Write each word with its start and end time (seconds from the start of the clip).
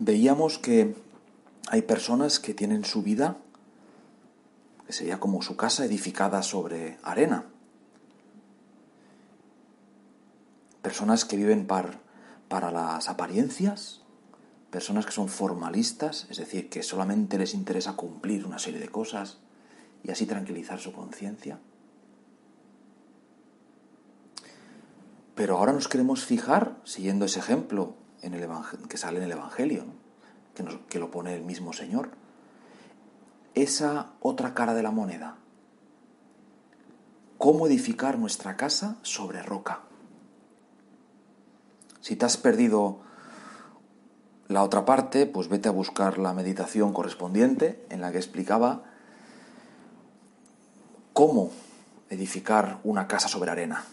veíamos 0.00 0.58
que 0.58 0.96
hay 1.68 1.82
personas 1.82 2.40
que 2.40 2.54
tienen 2.54 2.84
su 2.84 3.02
vida, 3.02 3.36
que 4.86 4.92
sería 4.92 5.20
como 5.20 5.42
su 5.42 5.56
casa 5.56 5.84
edificada 5.84 6.42
sobre 6.42 6.98
arena. 7.04 7.44
Personas 10.82 11.24
que 11.24 11.36
viven 11.36 11.66
para 11.66 12.70
las 12.72 13.08
apariencias, 13.08 14.00
personas 14.70 15.04
que 15.04 15.12
son 15.12 15.28
formalistas, 15.28 16.26
es 16.30 16.38
decir, 16.38 16.70
que 16.70 16.82
solamente 16.82 17.38
les 17.38 17.54
interesa 17.54 17.92
cumplir 17.92 18.46
una 18.46 18.58
serie 18.58 18.80
de 18.80 18.88
cosas 18.88 19.38
y 20.02 20.10
así 20.10 20.24
tranquilizar 20.24 20.80
su 20.80 20.92
conciencia. 20.92 21.60
Pero 25.34 25.58
ahora 25.58 25.72
nos 25.72 25.88
queremos 25.88 26.24
fijar, 26.24 26.76
siguiendo 26.84 27.26
ese 27.26 27.38
ejemplo 27.38 27.99
en 28.22 28.34
el 28.34 28.48
que 28.88 28.96
sale 28.96 29.18
en 29.18 29.24
el 29.24 29.32
Evangelio, 29.32 29.84
que, 30.54 30.64
que 30.88 30.98
lo 30.98 31.10
pone 31.10 31.34
el 31.34 31.42
mismo 31.42 31.72
Señor, 31.72 32.10
esa 33.54 34.12
otra 34.20 34.54
cara 34.54 34.74
de 34.74 34.82
la 34.82 34.90
moneda. 34.90 35.36
¿Cómo 37.38 37.66
edificar 37.66 38.18
nuestra 38.18 38.56
casa 38.56 38.96
sobre 39.02 39.42
roca? 39.42 39.80
Si 42.00 42.16
te 42.16 42.26
has 42.26 42.36
perdido 42.36 43.00
la 44.48 44.62
otra 44.62 44.84
parte, 44.84 45.26
pues 45.26 45.48
vete 45.48 45.68
a 45.68 45.72
buscar 45.72 46.18
la 46.18 46.34
meditación 46.34 46.92
correspondiente 46.92 47.86
en 47.88 48.00
la 48.00 48.10
que 48.10 48.18
explicaba 48.18 48.82
cómo 51.12 51.50
edificar 52.08 52.80
una 52.82 53.06
casa 53.06 53.28
sobre 53.28 53.50
arena. 53.50 53.84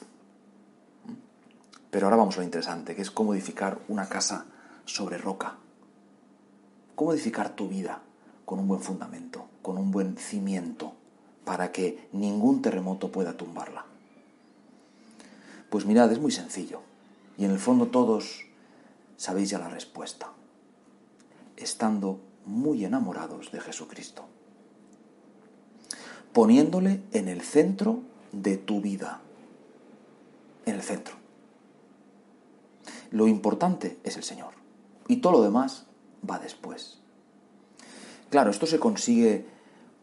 Pero 1.97 2.05
ahora 2.05 2.17
vamos 2.17 2.35
a 2.35 2.41
lo 2.41 2.45
interesante, 2.45 2.95
que 2.95 3.01
es 3.01 3.09
cómo 3.09 3.33
edificar 3.33 3.79
una 3.87 4.07
casa 4.07 4.45
sobre 4.85 5.17
roca. 5.17 5.55
Cómo 6.93 7.11
edificar 7.11 7.55
tu 7.55 7.67
vida 7.67 8.03
con 8.45 8.59
un 8.59 8.67
buen 8.67 8.81
fundamento, 8.81 9.47
con 9.63 9.79
un 9.79 9.89
buen 9.89 10.15
cimiento, 10.15 10.93
para 11.43 11.71
que 11.71 12.07
ningún 12.11 12.61
terremoto 12.61 13.11
pueda 13.11 13.35
tumbarla. 13.35 13.85
Pues 15.71 15.87
mirad, 15.87 16.11
es 16.11 16.19
muy 16.19 16.31
sencillo. 16.31 16.81
Y 17.35 17.45
en 17.45 17.51
el 17.51 17.57
fondo 17.57 17.87
todos 17.87 18.45
sabéis 19.15 19.49
ya 19.49 19.57
la 19.57 19.69
respuesta. 19.69 20.27
Estando 21.55 22.19
muy 22.45 22.85
enamorados 22.85 23.51
de 23.51 23.59
Jesucristo. 23.59 24.23
Poniéndole 26.31 27.01
en 27.11 27.27
el 27.27 27.41
centro 27.41 28.01
de 28.33 28.57
tu 28.57 28.81
vida. 28.81 29.21
En 30.67 30.75
el 30.75 30.83
centro. 30.83 31.26
Lo 33.17 33.27
importante 33.27 33.97
es 34.03 34.15
el 34.15 34.21
Señor. 34.21 34.53
Y 35.07 35.17
todo 35.17 35.33
lo 35.33 35.41
demás 35.41 35.87
va 36.29 36.37
después. 36.37 36.99
Claro, 38.29 38.51
esto 38.51 38.67
se 38.67 38.77
consigue 38.77 39.43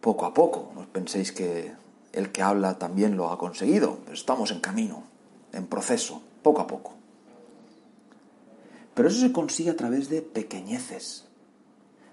poco 0.01 0.27
a 0.27 0.35
poco. 0.35 0.73
No 0.75 0.85
penséis 0.89 1.31
que 1.31 1.75
el 2.13 2.33
que 2.33 2.43
habla 2.43 2.77
también 2.81 3.17
lo 3.17 3.31
ha 3.31 3.39
conseguido. 3.39 4.01
Pero 4.03 4.15
estamos 4.15 4.51
en 4.51 4.59
camino, 4.59 5.05
en 5.53 5.69
proceso, 5.69 6.23
poco 6.43 6.61
a 6.61 6.67
poco. 6.67 6.95
Pero 8.95 9.07
eso 9.07 9.21
se 9.21 9.31
consigue 9.31 9.71
a 9.71 9.77
través 9.77 10.09
de 10.09 10.21
pequeñeces, 10.21 11.29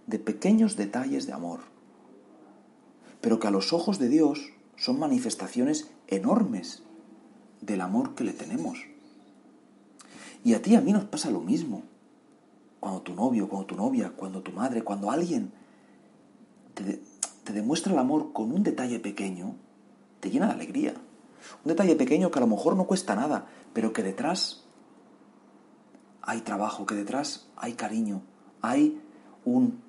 de 0.06 0.20
pequeños 0.20 0.76
detalles 0.76 1.26
de 1.26 1.34
amor. 1.34 1.62
Pero 3.22 3.40
que 3.40 3.48
a 3.48 3.52
los 3.52 3.74
ojos 3.74 3.98
de 3.98 4.08
Dios 4.08 4.54
son 4.76 5.00
manifestaciones 5.00 5.90
enormes 6.06 6.84
del 7.60 7.82
amor 7.82 8.14
que 8.14 8.24
le 8.24 8.34
tenemos. 8.34 8.91
Y 10.44 10.53
a 10.53 10.61
ti 10.61 10.75
a 10.75 10.81
mí 10.81 10.92
nos 10.92 11.06
pasa 11.06 11.30
lo 11.30 11.42
mismo. 11.42 11.84
Cuando 12.80 13.02
tu 13.02 13.14
novio, 13.14 13.47
cuando 13.47 13.67
tu 13.67 13.75
novia, 13.75 14.11
cuando 14.16 14.42
tu 14.42 14.52
madre, 14.52 14.84
cuando 14.84 15.11
alguien 15.11 15.52
te, 16.73 17.02
te 17.44 17.53
demuestra 17.53 17.94
el 17.94 18.00
amor 18.00 18.34
con 18.34 18.52
un 18.52 18.64
detalle 18.64 19.00
pequeño, 19.00 19.56
te 20.19 20.30
llena 20.30 20.47
de 20.47 20.53
alegría. 20.53 20.94
Un 21.63 21.69
detalle 21.69 21.96
pequeño 21.96 22.31
que 22.31 22.40
a 22.40 22.41
lo 22.41 22.47
mejor 22.47 22.75
no 22.75 22.85
cuesta 22.85 23.16
nada, 23.16 23.47
pero 23.74 23.94
que 23.94 24.03
detrás 24.03 24.63
hay 26.22 26.41
trabajo, 26.41 26.85
que 26.85 26.96
detrás 26.96 27.47
hay 27.56 27.74
cariño, 27.74 28.22
hay 28.62 29.01
un... 29.46 29.81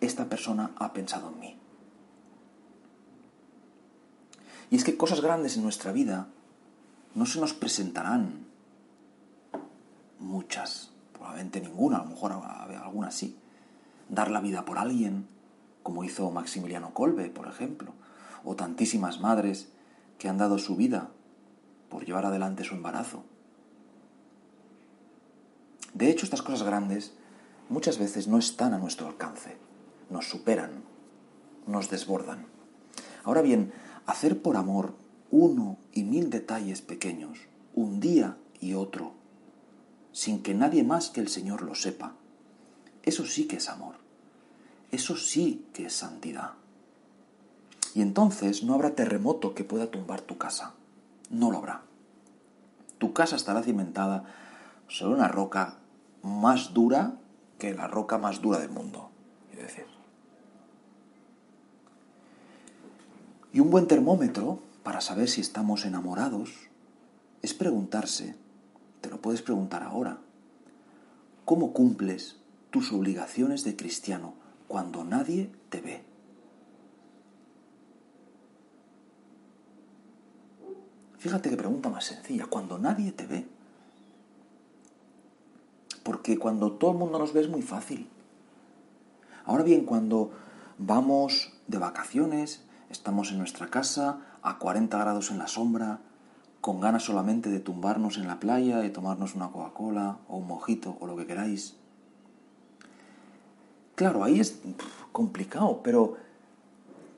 Esta 0.00 0.28
persona 0.28 0.72
ha 0.76 0.92
pensado 0.92 1.30
en 1.30 1.40
mí. 1.40 1.56
Y 4.70 4.76
es 4.76 4.84
que 4.84 4.96
cosas 4.96 5.20
grandes 5.20 5.56
en 5.56 5.62
nuestra 5.62 5.92
vida 5.92 6.28
no 7.14 7.26
se 7.26 7.40
nos 7.40 7.54
presentarán 7.54 8.46
muchas, 10.24 10.90
probablemente 11.12 11.60
ninguna, 11.60 11.98
a 11.98 12.04
lo 12.04 12.10
mejor 12.10 12.32
alguna 12.32 13.10
sí. 13.10 13.38
Dar 14.08 14.30
la 14.30 14.40
vida 14.40 14.64
por 14.64 14.78
alguien, 14.78 15.28
como 15.82 16.04
hizo 16.04 16.30
Maximiliano 16.30 16.92
Kolbe, 16.92 17.30
por 17.30 17.46
ejemplo, 17.46 17.92
o 18.44 18.56
tantísimas 18.56 19.20
madres 19.20 19.68
que 20.18 20.28
han 20.28 20.38
dado 20.38 20.58
su 20.58 20.76
vida 20.76 21.10
por 21.88 22.04
llevar 22.04 22.26
adelante 22.26 22.64
su 22.64 22.74
embarazo. 22.74 23.24
De 25.92 26.10
hecho, 26.10 26.26
estas 26.26 26.42
cosas 26.42 26.64
grandes 26.64 27.14
muchas 27.68 27.98
veces 27.98 28.26
no 28.26 28.38
están 28.38 28.74
a 28.74 28.78
nuestro 28.78 29.06
alcance, 29.06 29.56
nos 30.10 30.28
superan, 30.28 30.82
nos 31.66 31.88
desbordan. 31.88 32.46
Ahora 33.22 33.42
bien, 33.42 33.72
hacer 34.06 34.42
por 34.42 34.56
amor 34.56 34.94
uno 35.30 35.78
y 35.92 36.02
mil 36.02 36.30
detalles 36.30 36.82
pequeños, 36.82 37.38
un 37.74 38.00
día 38.00 38.36
y 38.60 38.74
otro, 38.74 39.12
sin 40.14 40.42
que 40.42 40.54
nadie 40.54 40.84
más 40.84 41.10
que 41.10 41.20
el 41.20 41.28
Señor 41.28 41.62
lo 41.62 41.74
sepa. 41.74 42.12
Eso 43.02 43.26
sí 43.26 43.46
que 43.46 43.56
es 43.56 43.68
amor. 43.68 43.96
Eso 44.92 45.16
sí 45.16 45.66
que 45.74 45.86
es 45.86 45.92
santidad. 45.92 46.52
Y 47.94 48.00
entonces 48.00 48.62
no 48.62 48.74
habrá 48.74 48.94
terremoto 48.94 49.54
que 49.54 49.64
pueda 49.64 49.90
tumbar 49.90 50.20
tu 50.20 50.38
casa. 50.38 50.72
No 51.30 51.50
lo 51.50 51.58
habrá. 51.58 51.82
Tu 52.98 53.12
casa 53.12 53.34
estará 53.34 53.62
cimentada 53.64 54.24
sobre 54.86 55.16
una 55.16 55.26
roca 55.26 55.78
más 56.22 56.72
dura 56.72 57.16
que 57.58 57.74
la 57.74 57.88
roca 57.88 58.16
más 58.16 58.40
dura 58.40 58.60
del 58.60 58.70
mundo. 58.70 59.10
Y 63.52 63.58
un 63.60 63.70
buen 63.70 63.88
termómetro 63.88 64.60
para 64.84 65.00
saber 65.00 65.28
si 65.28 65.40
estamos 65.40 65.84
enamorados 65.84 66.50
es 67.42 67.52
preguntarse 67.52 68.36
te 69.04 69.10
lo 69.10 69.20
puedes 69.20 69.42
preguntar 69.42 69.82
ahora. 69.82 70.16
¿Cómo 71.44 71.74
cumples 71.74 72.38
tus 72.70 72.90
obligaciones 72.90 73.62
de 73.62 73.76
cristiano 73.76 74.32
cuando 74.66 75.04
nadie 75.04 75.52
te 75.68 75.82
ve? 75.82 76.02
Fíjate 81.18 81.50
qué 81.50 81.56
pregunta 81.58 81.90
más 81.90 82.06
sencilla, 82.06 82.46
cuando 82.46 82.78
nadie 82.78 83.12
te 83.12 83.26
ve. 83.26 83.46
Porque 86.02 86.38
cuando 86.38 86.72
todo 86.72 86.92
el 86.92 86.96
mundo 86.96 87.18
nos 87.18 87.34
ve 87.34 87.42
es 87.42 87.48
muy 87.48 87.60
fácil. 87.60 88.08
Ahora 89.44 89.64
bien, 89.64 89.84
cuando 89.84 90.30
vamos 90.78 91.52
de 91.66 91.76
vacaciones, 91.76 92.62
estamos 92.88 93.32
en 93.32 93.36
nuestra 93.36 93.68
casa, 93.68 94.20
a 94.40 94.58
40 94.58 94.96
grados 94.96 95.30
en 95.30 95.36
la 95.36 95.46
sombra, 95.46 96.00
con 96.64 96.80
ganas 96.80 97.02
solamente 97.02 97.50
de 97.50 97.60
tumbarnos 97.60 98.16
en 98.16 98.26
la 98.26 98.40
playa 98.40 98.86
y 98.86 98.90
tomarnos 98.90 99.34
una 99.34 99.50
Coca-Cola 99.50 100.16
o 100.28 100.38
un 100.38 100.46
mojito 100.46 100.96
o 100.98 101.06
lo 101.06 101.14
que 101.14 101.26
queráis. 101.26 101.76
Claro, 103.96 104.24
ahí 104.24 104.40
es 104.40 104.60
complicado, 105.12 105.82
pero 105.84 106.16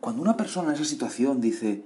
cuando 0.00 0.20
una 0.20 0.36
persona 0.36 0.70
en 0.70 0.74
esa 0.74 0.84
situación 0.84 1.40
dice, 1.40 1.84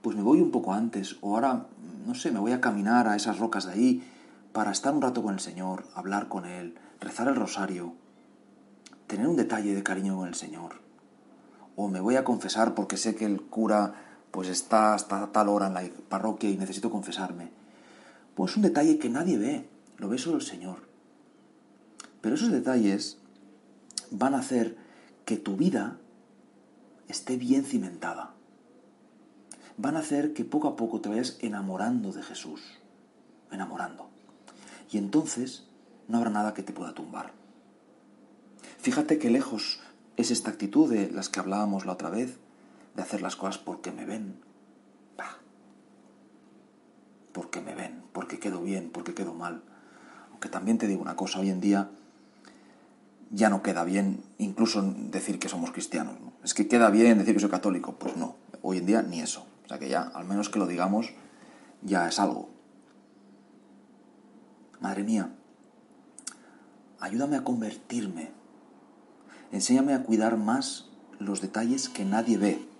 pues 0.00 0.16
me 0.16 0.22
voy 0.22 0.40
un 0.40 0.50
poco 0.50 0.72
antes, 0.72 1.18
o 1.20 1.34
ahora, 1.34 1.66
no 2.06 2.14
sé, 2.14 2.32
me 2.32 2.38
voy 2.38 2.52
a 2.52 2.62
caminar 2.62 3.06
a 3.06 3.14
esas 3.14 3.38
rocas 3.38 3.66
de 3.66 3.72
ahí 3.72 4.10
para 4.54 4.70
estar 4.70 4.94
un 4.94 5.02
rato 5.02 5.22
con 5.22 5.34
el 5.34 5.40
Señor, 5.40 5.84
hablar 5.94 6.28
con 6.28 6.46
Él, 6.46 6.78
rezar 6.98 7.28
el 7.28 7.36
rosario, 7.36 7.92
tener 9.06 9.28
un 9.28 9.36
detalle 9.36 9.74
de 9.74 9.82
cariño 9.82 10.16
con 10.16 10.28
el 10.28 10.34
Señor, 10.34 10.76
o 11.76 11.88
me 11.88 12.00
voy 12.00 12.16
a 12.16 12.24
confesar 12.24 12.74
porque 12.74 12.96
sé 12.96 13.14
que 13.14 13.26
el 13.26 13.42
cura 13.42 14.11
pues 14.32 14.48
está 14.48 14.94
hasta 14.94 15.30
tal 15.30 15.48
hora 15.48 15.68
en 15.68 15.74
la 15.74 15.84
parroquia 16.08 16.50
y 16.50 16.56
necesito 16.56 16.90
confesarme. 16.90 17.50
Pues 18.34 18.56
un 18.56 18.62
detalle 18.62 18.98
que 18.98 19.10
nadie 19.10 19.38
ve, 19.38 19.68
lo 19.98 20.08
ve 20.08 20.18
solo 20.18 20.36
el 20.36 20.42
Señor. 20.42 20.88
Pero 22.22 22.34
esos 22.34 22.50
detalles 22.50 23.18
van 24.10 24.34
a 24.34 24.38
hacer 24.38 24.76
que 25.26 25.36
tu 25.36 25.56
vida 25.56 25.98
esté 27.08 27.36
bien 27.36 27.64
cimentada. 27.64 28.32
Van 29.76 29.96
a 29.96 30.00
hacer 30.00 30.32
que 30.32 30.44
poco 30.44 30.68
a 30.68 30.76
poco 30.76 31.00
te 31.00 31.10
vayas 31.10 31.36
enamorando 31.40 32.10
de 32.10 32.22
Jesús, 32.22 32.78
enamorando. 33.50 34.08
Y 34.90 34.96
entonces 34.96 35.66
no 36.08 36.18
habrá 36.18 36.30
nada 36.30 36.54
que 36.54 36.62
te 36.62 36.72
pueda 36.72 36.94
tumbar. 36.94 37.32
Fíjate 38.78 39.18
que 39.18 39.30
lejos 39.30 39.80
es 40.16 40.30
esta 40.30 40.50
actitud 40.50 40.90
de 40.90 41.10
las 41.10 41.28
que 41.28 41.40
hablábamos 41.40 41.84
la 41.84 41.92
otra 41.92 42.08
vez, 42.08 42.38
de 42.94 43.02
hacer 43.02 43.22
las 43.22 43.36
cosas 43.36 43.58
porque 43.58 43.90
me 43.90 44.04
ven. 44.04 44.40
Porque 47.32 47.62
me 47.62 47.74
ven, 47.74 48.02
porque 48.12 48.38
quedo 48.38 48.62
bien, 48.62 48.90
porque 48.90 49.14
quedo 49.14 49.32
mal. 49.32 49.62
Aunque 50.30 50.48
también 50.50 50.76
te 50.76 50.86
digo 50.86 51.00
una 51.00 51.16
cosa, 51.16 51.40
hoy 51.40 51.48
en 51.48 51.60
día 51.60 51.90
ya 53.30 53.48
no 53.48 53.62
queda 53.62 53.84
bien 53.84 54.22
incluso 54.36 54.82
decir 54.82 55.38
que 55.38 55.48
somos 55.48 55.70
cristianos. 55.72 56.16
Es 56.44 56.52
que 56.52 56.68
queda 56.68 56.90
bien 56.90 57.18
decir 57.18 57.34
que 57.34 57.40
soy 57.40 57.48
católico. 57.48 57.94
Pues 57.94 58.16
no, 58.16 58.36
hoy 58.60 58.78
en 58.78 58.86
día 58.86 59.02
ni 59.02 59.20
eso. 59.20 59.46
O 59.64 59.68
sea 59.68 59.78
que 59.78 59.88
ya, 59.88 60.02
al 60.02 60.26
menos 60.26 60.50
que 60.50 60.58
lo 60.58 60.66
digamos, 60.66 61.14
ya 61.80 62.06
es 62.08 62.20
algo. 62.20 62.50
Madre 64.80 65.04
mía, 65.04 65.32
ayúdame 67.00 67.36
a 67.36 67.44
convertirme. 67.44 68.30
Enséñame 69.52 69.94
a 69.94 70.02
cuidar 70.02 70.36
más 70.36 70.90
los 71.18 71.40
detalles 71.40 71.88
que 71.88 72.04
nadie 72.04 72.36
ve. 72.36 72.71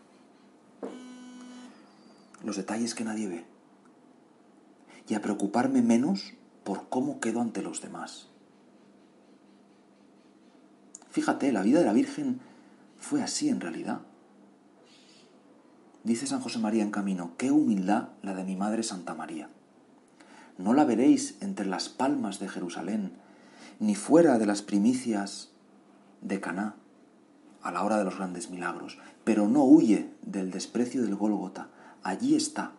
Los 2.42 2.56
detalles 2.56 2.94
que 2.94 3.04
nadie 3.04 3.28
ve. 3.28 3.44
Y 5.08 5.14
a 5.14 5.22
preocuparme 5.22 5.82
menos 5.82 6.34
por 6.64 6.88
cómo 6.88 7.20
quedo 7.20 7.40
ante 7.40 7.62
los 7.62 7.80
demás. 7.82 8.28
Fíjate, 11.10 11.52
la 11.52 11.62
vida 11.62 11.80
de 11.80 11.84
la 11.84 11.92
Virgen 11.92 12.40
fue 12.98 13.22
así 13.22 13.48
en 13.48 13.60
realidad. 13.60 14.00
Dice 16.04 16.26
San 16.26 16.40
José 16.40 16.58
María 16.58 16.82
en 16.82 16.90
camino, 16.90 17.32
qué 17.36 17.50
humildad 17.50 18.08
la 18.22 18.34
de 18.34 18.44
mi 18.44 18.56
Madre 18.56 18.82
Santa 18.82 19.14
María. 19.14 19.48
No 20.58 20.74
la 20.74 20.84
veréis 20.84 21.36
entre 21.40 21.66
las 21.66 21.88
palmas 21.88 22.38
de 22.40 22.48
Jerusalén, 22.48 23.12
ni 23.78 23.94
fuera 23.94 24.38
de 24.38 24.46
las 24.46 24.62
primicias 24.62 25.50
de 26.20 26.40
Caná, 26.40 26.76
a 27.62 27.70
la 27.70 27.84
hora 27.84 27.98
de 27.98 28.04
los 28.04 28.16
grandes 28.16 28.50
milagros, 28.50 28.98
pero 29.24 29.48
no 29.48 29.64
huye 29.64 30.10
del 30.22 30.50
desprecio 30.50 31.02
del 31.02 31.14
Gólgota. 31.14 31.68
Allí 32.02 32.34
está, 32.34 32.72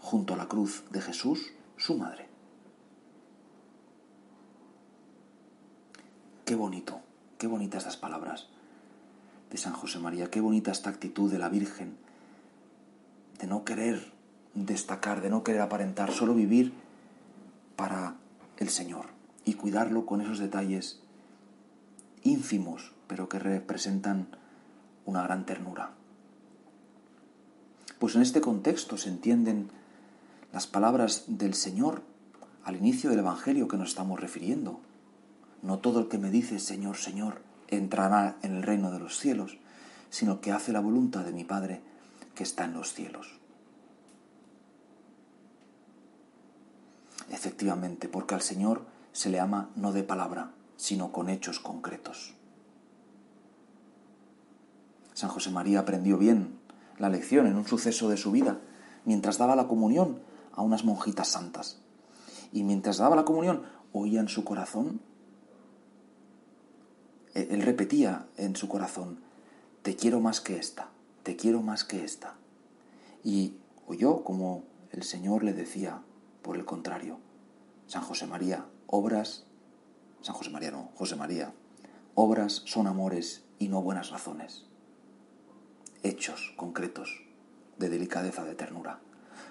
junto 0.00 0.34
a 0.34 0.36
la 0.36 0.48
cruz 0.48 0.84
de 0.90 1.00
Jesús, 1.00 1.52
su 1.76 1.96
madre. 1.96 2.28
Qué 6.44 6.56
bonito, 6.56 7.00
qué 7.38 7.46
bonitas 7.46 7.84
estas 7.84 7.96
palabras 7.96 8.48
de 9.50 9.56
San 9.56 9.72
José 9.72 10.00
María, 10.00 10.30
qué 10.30 10.40
bonita 10.40 10.72
esta 10.72 10.90
actitud 10.90 11.30
de 11.30 11.38
la 11.38 11.48
Virgen, 11.48 11.96
de 13.38 13.46
no 13.46 13.64
querer 13.64 14.12
destacar, 14.54 15.20
de 15.20 15.30
no 15.30 15.44
querer 15.44 15.60
aparentar, 15.60 16.12
solo 16.12 16.34
vivir 16.34 16.72
para 17.76 18.16
el 18.58 18.68
Señor 18.68 19.06
y 19.44 19.54
cuidarlo 19.54 20.06
con 20.06 20.20
esos 20.20 20.38
detalles 20.38 21.00
ínfimos, 22.22 22.92
pero 23.06 23.28
que 23.28 23.38
representan 23.38 24.26
una 25.04 25.22
gran 25.22 25.46
ternura. 25.46 25.99
Pues 28.00 28.14
en 28.16 28.22
este 28.22 28.40
contexto 28.40 28.96
se 28.96 29.10
entienden 29.10 29.68
las 30.54 30.66
palabras 30.66 31.24
del 31.26 31.52
Señor 31.52 32.02
al 32.64 32.76
inicio 32.76 33.10
del 33.10 33.18
Evangelio 33.18 33.68
que 33.68 33.76
nos 33.76 33.90
estamos 33.90 34.18
refiriendo. 34.18 34.80
No 35.60 35.80
todo 35.80 36.00
el 36.00 36.08
que 36.08 36.16
me 36.16 36.30
dice 36.30 36.58
Señor, 36.60 36.96
Señor, 36.96 37.42
entrará 37.68 38.38
en 38.40 38.56
el 38.56 38.62
reino 38.62 38.90
de 38.90 39.00
los 39.00 39.18
cielos, 39.18 39.58
sino 40.08 40.40
que 40.40 40.50
hace 40.50 40.72
la 40.72 40.80
voluntad 40.80 41.26
de 41.26 41.32
mi 41.32 41.44
Padre 41.44 41.82
que 42.34 42.42
está 42.42 42.64
en 42.64 42.72
los 42.72 42.94
cielos. 42.94 43.38
Efectivamente, 47.28 48.08
porque 48.08 48.34
al 48.34 48.40
Señor 48.40 48.86
se 49.12 49.28
le 49.28 49.40
ama 49.40 49.68
no 49.76 49.92
de 49.92 50.04
palabra, 50.04 50.52
sino 50.78 51.12
con 51.12 51.28
hechos 51.28 51.60
concretos. 51.60 52.32
San 55.12 55.28
José 55.28 55.50
María 55.50 55.80
aprendió 55.80 56.16
bien 56.16 56.59
la 57.00 57.08
lección 57.08 57.48
en 57.48 57.56
un 57.56 57.66
suceso 57.66 58.08
de 58.08 58.16
su 58.16 58.30
vida, 58.30 58.60
mientras 59.04 59.38
daba 59.38 59.56
la 59.56 59.66
comunión 59.66 60.20
a 60.52 60.62
unas 60.62 60.84
monjitas 60.84 61.28
santas. 61.28 61.80
Y 62.52 62.62
mientras 62.62 62.98
daba 62.98 63.16
la 63.16 63.24
comunión, 63.24 63.62
oía 63.92 64.20
en 64.20 64.28
su 64.28 64.44
corazón 64.44 65.00
eh, 67.34 67.48
él 67.50 67.62
repetía 67.62 68.26
en 68.36 68.56
su 68.56 68.68
corazón, 68.68 69.20
te 69.82 69.96
quiero 69.96 70.20
más 70.20 70.40
que 70.40 70.58
esta, 70.58 70.90
te 71.22 71.36
quiero 71.36 71.62
más 71.62 71.84
que 71.84 72.04
esta. 72.04 72.34
Y 73.22 73.54
oyó 73.86 74.24
como 74.24 74.64
el 74.90 75.02
Señor 75.02 75.44
le 75.44 75.52
decía, 75.52 76.02
por 76.42 76.56
el 76.56 76.64
contrario, 76.64 77.18
San 77.86 78.02
José 78.02 78.26
María, 78.26 78.66
obras, 78.86 79.44
San 80.22 80.34
José 80.34 80.50
María 80.50 80.70
no, 80.70 80.90
José 80.96 81.16
María, 81.16 81.52
obras 82.14 82.62
son 82.66 82.86
amores 82.86 83.44
y 83.58 83.68
no 83.68 83.82
buenas 83.82 84.10
razones. 84.10 84.66
Hechos 86.02 86.54
concretos 86.56 87.22
de 87.78 87.88
delicadeza, 87.88 88.44
de 88.44 88.54
ternura. 88.54 89.00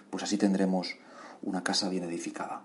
Pues 0.10 0.24
así 0.24 0.38
tendremos 0.38 0.96
una 1.42 1.63
casa 1.63 1.90
bien 1.90 2.04
edificada. 2.04 2.63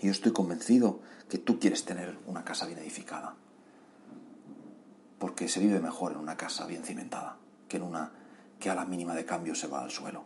Y 0.00 0.06
yo 0.06 0.12
estoy 0.12 0.32
convencido 0.32 1.00
que 1.28 1.38
tú 1.38 1.58
quieres 1.58 1.84
tener 1.84 2.16
una 2.26 2.44
casa 2.44 2.66
bien 2.66 2.78
edificada 2.78 3.36
porque 5.18 5.48
se 5.48 5.60
vive 5.60 5.80
mejor 5.80 6.12
en 6.12 6.18
una 6.18 6.36
casa 6.36 6.66
bien 6.66 6.84
cimentada 6.84 7.36
que 7.68 7.76
en 7.76 7.82
una 7.82 8.12
que 8.58 8.70
a 8.70 8.74
la 8.74 8.84
mínima 8.84 9.14
de 9.14 9.24
cambio 9.24 9.54
se 9.54 9.68
va 9.68 9.82
al 9.82 9.90
suelo. 9.90 10.24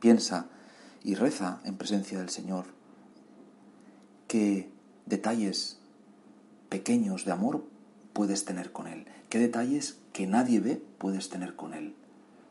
Piensa 0.00 0.46
y 1.02 1.14
reza 1.14 1.60
en 1.64 1.76
presencia 1.76 2.18
del 2.18 2.30
Señor 2.30 2.66
qué 4.28 4.70
detalles 5.04 5.78
pequeños 6.68 7.24
de 7.24 7.32
amor 7.32 7.64
puedes 8.14 8.46
tener 8.46 8.72
con 8.72 8.86
Él, 8.86 9.06
qué 9.28 9.38
detalles 9.38 9.98
que 10.14 10.26
nadie 10.26 10.60
ve 10.60 10.82
puedes 10.98 11.28
tener 11.28 11.56
con 11.56 11.74
Él. 11.74 11.94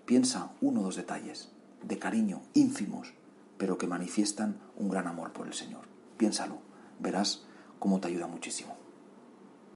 Piensa 0.05 0.51
uno 0.61 0.81
o 0.81 0.83
dos 0.83 0.97
detalles 0.97 1.49
de 1.81 1.97
cariño 1.97 2.41
ínfimos, 2.53 3.13
pero 3.57 3.77
que 3.77 3.87
manifiestan 3.87 4.57
un 4.75 4.89
gran 4.89 5.07
amor 5.07 5.33
por 5.33 5.47
el 5.47 5.53
Señor. 5.53 5.87
Piénsalo, 6.17 6.59
verás 6.99 7.45
cómo 7.79 7.99
te 7.99 8.09
ayuda 8.09 8.27
muchísimo. 8.27 8.82